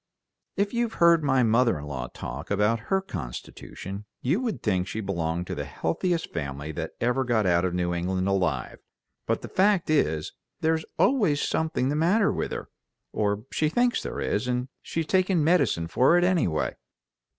"If 0.55 0.73
you've 0.73 0.93
heard 0.93 1.23
my 1.23 1.43
mother 1.43 1.77
in 1.77 1.85
law 1.85 2.07
talk 2.07 2.49
about 2.49 2.79
her 2.89 3.01
constitution 3.01 4.05
you 4.23 4.39
would 4.39 4.63
think 4.63 4.87
she 4.87 4.99
belonged 4.99 5.45
to 5.45 5.53
the 5.53 5.65
healthiest 5.65 6.33
family 6.33 6.71
that 6.71 6.93
ever 6.99 7.23
got 7.23 7.45
out 7.45 7.65
of 7.65 7.75
New 7.75 7.93
England 7.93 8.27
alive, 8.27 8.79
but 9.27 9.43
the 9.43 9.47
fact 9.47 9.91
is 9.91 10.33
there's 10.59 10.85
always 10.97 11.39
something 11.39 11.89
the 11.89 11.95
matter 11.95 12.33
with 12.33 12.51
her, 12.51 12.69
or 13.13 13.45
she 13.51 13.69
thinks 13.69 14.01
there 14.01 14.19
is, 14.19 14.47
and 14.47 14.69
she's 14.81 15.05
taking 15.05 15.43
medicine 15.43 15.87
for 15.87 16.17
it, 16.17 16.23
anyway. 16.23 16.73